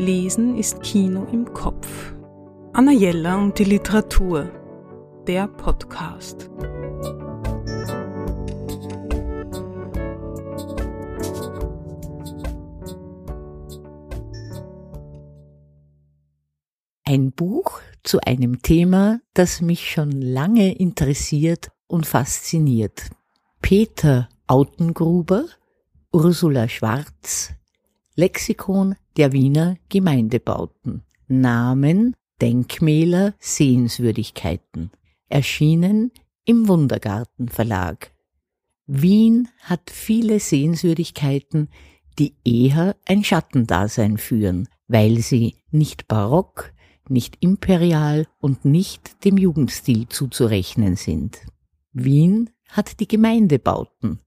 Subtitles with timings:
[0.00, 2.14] Lesen ist Kino im Kopf.
[2.72, 4.50] Anna Jella und die Literatur.
[5.26, 6.48] Der Podcast.
[17.04, 23.10] Ein Buch zu einem Thema, das mich schon lange interessiert und fasziniert.
[23.60, 25.44] Peter Autengruber,
[26.10, 27.52] Ursula Schwarz,
[28.14, 31.02] Lexikon der Wiener Gemeindebauten.
[31.28, 34.90] Namen, Denkmäler, Sehenswürdigkeiten.
[35.28, 36.10] Erschienen
[36.44, 38.12] im Wundergarten Verlag.
[38.86, 41.68] Wien hat viele Sehenswürdigkeiten,
[42.18, 46.72] die eher ein Schattendasein führen, weil sie nicht barock,
[47.08, 51.38] nicht imperial und nicht dem Jugendstil zuzurechnen sind.
[51.92, 54.20] Wien hat die Gemeindebauten.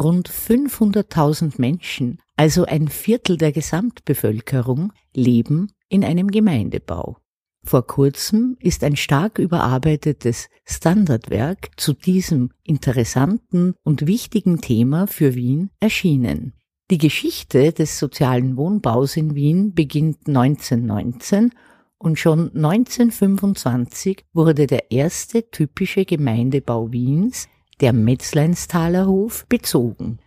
[0.00, 7.18] Rund 500.000 Menschen, also ein Viertel der Gesamtbevölkerung, leben in einem Gemeindebau.
[7.64, 15.70] Vor kurzem ist ein stark überarbeitetes Standardwerk zu diesem interessanten und wichtigen Thema für Wien
[15.80, 16.54] erschienen.
[16.90, 21.52] Die Geschichte des sozialen Wohnbaus in Wien beginnt 1919
[21.98, 27.48] und schon 1925 wurde der erste typische Gemeindebau Wiens,
[27.80, 30.18] der Metzleinstaler Hof, bezogen.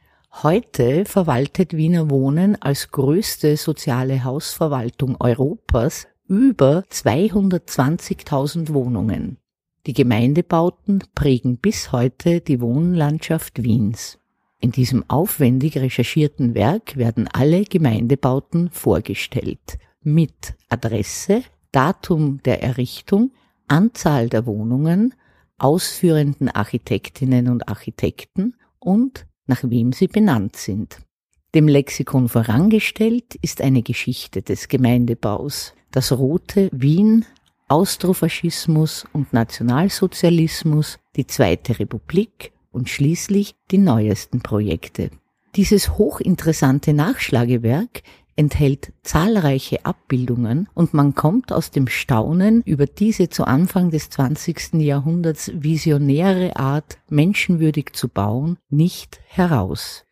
[0.44, 9.38] Heute verwaltet Wiener Wohnen als größte soziale Hausverwaltung Europas über 220.000 Wohnungen.
[9.86, 14.20] Die Gemeindebauten prägen bis heute die Wohnlandschaft Wiens.
[14.60, 23.32] In diesem aufwendig recherchierten Werk werden alle Gemeindebauten vorgestellt, mit Adresse, Datum der Errichtung,
[23.68, 25.16] Anzahl der Wohnungen,
[25.62, 31.00] ausführenden Architektinnen und Architekten und nach wem sie benannt sind.
[31.54, 37.26] Dem Lexikon vorangestellt ist eine Geschichte des Gemeindebaus, das rote Wien,
[37.68, 45.10] Austrofaschismus und Nationalsozialismus, die Zweite Republik und schließlich die neuesten Projekte.
[45.56, 48.04] Dieses hochinteressante Nachschlagewerk
[48.36, 54.74] enthält zahlreiche Abbildungen und man kommt aus dem Staunen über diese zu Anfang des 20.
[54.76, 60.06] Jahrhunderts visionäre Art, menschenwürdig zu bauen, nicht heraus.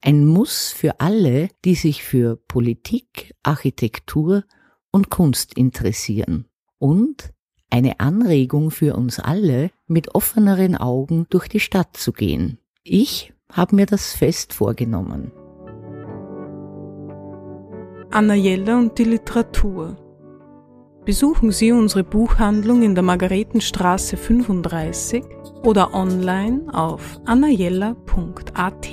[0.00, 4.44] Ein Muss für alle, die sich für Politik, Architektur
[4.90, 6.46] und Kunst interessieren.
[6.78, 7.32] Und
[7.70, 12.58] eine Anregung für uns alle, mit offeneren Augen durch die Stadt zu gehen.
[12.82, 15.32] Ich habe mir das fest vorgenommen.
[18.14, 19.96] Anna Jella und die Literatur.
[21.04, 25.24] Besuchen Sie unsere Buchhandlung in der Margaretenstraße 35
[25.64, 28.88] oder online auf annajella.at.